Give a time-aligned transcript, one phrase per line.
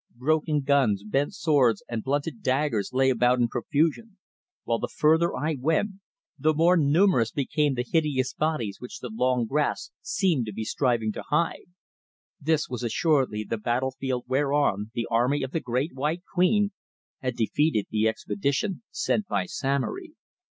[0.15, 4.17] Broken guns, bent swords and blunted daggers lay about in profusion,
[4.63, 5.91] while the further I went,
[6.39, 11.11] the more numerous became the hideous bodies which the long grass seemed to be striving
[11.11, 11.65] to hide.
[12.41, 16.71] This was assuredly the battle field whereon the army of the Great White Queen
[17.19, 20.13] had defeated the expedition sent by Samory.